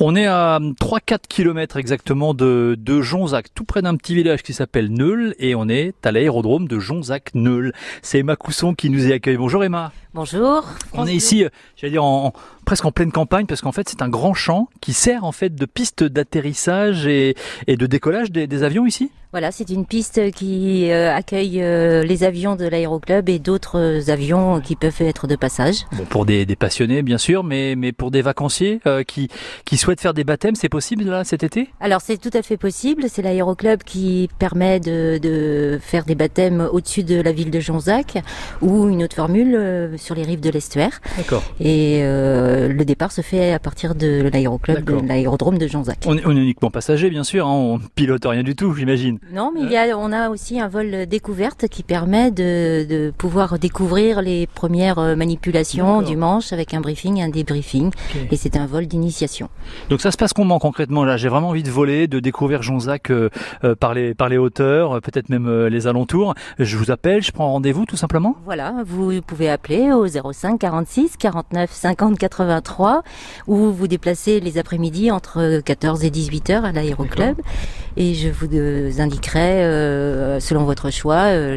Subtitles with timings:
[0.00, 4.52] On est à 3-4 km exactement de, de Jonzac, tout près d'un petit village qui
[4.52, 7.72] s'appelle Neul, et on est à l'aérodrome de Jonzac-Neul.
[8.00, 9.36] C'est Emma Cousson qui nous y accueille.
[9.36, 9.90] Bonjour Emma.
[10.14, 10.64] Bonjour.
[10.94, 11.44] On est ici,
[11.76, 12.32] j'allais dire, en,
[12.64, 15.54] presque en pleine campagne, parce qu'en fait c'est un grand champ qui sert en fait
[15.54, 17.34] de piste d'atterrissage et,
[17.66, 22.04] et de décollage des, des avions ici Voilà, c'est une piste qui euh, accueille euh,
[22.04, 25.84] les avions de l'aéroclub et d'autres euh, avions qui peuvent être de passage.
[25.92, 29.28] Bon, pour des, des passionnés bien sûr, mais, mais pour des vacanciers euh, qui,
[29.66, 31.70] qui souhaitent faire des baptêmes, c'est possible là cet été?
[31.80, 36.68] Alors c'est tout à fait possible, c'est l'aéroclub qui permet de, de faire des baptêmes
[36.70, 38.18] au-dessus de la ville de Jonzac
[38.60, 41.00] ou une autre formule euh, sur les rives de l'estuaire.
[41.16, 41.42] D'accord.
[41.60, 45.98] Et euh, le départ se fait à partir de l'aéroclub, de l'aérodrome de Jonzac.
[46.06, 49.18] On est, on est uniquement passager bien sûr, hein, on pilote rien du tout j'imagine.
[49.32, 53.12] Non, mais il y a, on a aussi un vol découverte qui permet de, de
[53.16, 57.90] pouvoir découvrir les premières euh, manipulations du manche avec un briefing, un débriefing.
[58.30, 59.48] Et c'est un vol d'initiation.
[59.90, 61.16] Donc ça se passe comment concrètement là?
[61.16, 63.30] J'ai vraiment envie de voler, de découvrir Jonzac euh,
[63.64, 66.34] euh, par, les, par les hauteurs, euh, peut-être même euh, les alentours.
[66.58, 68.36] Je vous appelle, je prends rendez-vous tout simplement?
[68.44, 73.02] Voilà, vous pouvez appeler au 05 46 49 50 83
[73.46, 77.36] ou vous déplacer les après-midi entre 14 et 18 heures à l'aéroclub
[77.96, 81.56] et je vous euh, indiquerai euh, selon votre choix euh,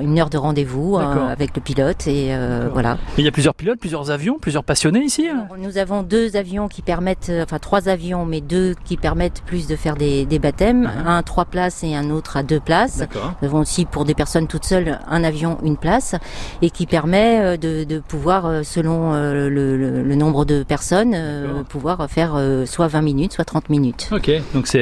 [0.00, 2.30] le- une heure de rendez-vous hein, avec le pilote et
[2.72, 2.98] voilà.
[3.18, 6.36] Il y a plusieurs pilotes, plusieurs avions, plusieurs passionnés ici hein Alors, Nous avons deux
[6.36, 10.38] avions qui permettent, enfin trois avions, mais deux qui permettent plus de faire des, des
[10.38, 10.82] baptêmes.
[10.82, 11.06] Mhm.
[11.06, 13.02] Un à trois places et un autre à deux places.
[13.42, 16.14] Nous avons aussi pour des personnes toutes seules un avion, une place,
[16.62, 21.16] et qui permet de, de pouvoir, selon le, le- le nombre de personnes,
[21.68, 24.08] pouvoir faire soit 20 minutes, soit 30 minutes.
[24.12, 24.78] Ok, donc c'est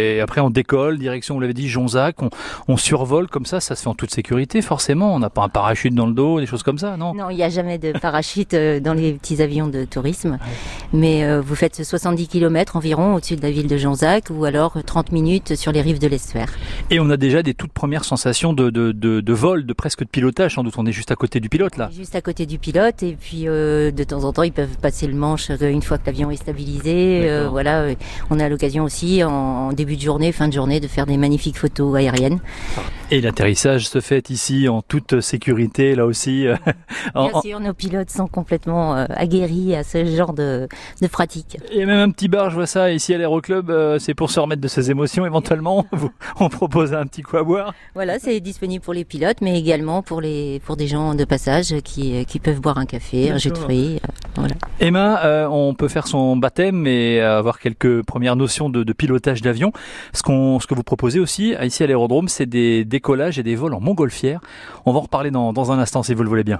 [0.00, 2.30] euh, après on décolle, direction, vous l'avez dit, Jonzac, on,
[2.68, 5.48] on survole comme ça, ça se fait en toute sécurité forcément, on n'a pas un
[5.48, 7.14] parachute dans le dos, des choses comme ça, non?
[7.14, 10.38] Non, il n'y a jamais de parachute euh, dans les petits avions de tourisme,
[10.92, 14.78] mais euh, vous faites 70 km environ au-dessus de la ville de Jonzac, ou alors
[14.84, 16.48] 30 minutes sur les rives de l'estuaire.
[16.90, 20.00] Et on a déjà des toutes premières sensations de, de, de, de vol, de presque
[20.00, 21.90] de pilotage, sans doute on est juste à côté du pilote là.
[21.94, 25.06] Juste à côté du pilote et puis euh, de temps en temps ils peuvent passer
[25.06, 27.28] le manche euh, une fois que l'avion est stabilisé.
[27.28, 27.94] Euh, voilà, euh,
[28.30, 31.16] on a l'occasion aussi en, en début de journée, fin de journée de faire des
[31.16, 32.40] magnifiques photos aériennes.
[33.12, 36.46] Et l'atterrissage se fait ici en toute sécurité, là aussi.
[36.46, 36.54] euh,
[37.14, 40.68] en- Bien en- sûr, nos pilotes sont complètement euh, aguerris à ce genre de,
[41.02, 41.58] de pratique.
[41.72, 44.38] Et même un petit bar, je vois ça ici à l'Aéroclub, euh, c'est pour se
[44.38, 45.86] remettre de ses émotions éventuellement.
[46.40, 47.74] On propose un petit coup à boire.
[47.94, 51.74] Voilà, c'est disponible pour les pilotes, mais également pour les pour des gens de passage
[51.82, 53.96] qui, qui peuvent boire un café, un jus de fruits.
[54.04, 54.54] euh, voilà.
[54.78, 59.72] Emma, on peut faire son baptême et avoir quelques premières notions de, de pilotage d'avion.
[60.12, 63.56] Ce, qu'on, ce que vous proposez aussi ici à l'aérodrome, c'est des décollages et des
[63.56, 64.40] vols en montgolfière.
[64.84, 66.58] On va en reparler dans un instant si vous le voulez bien.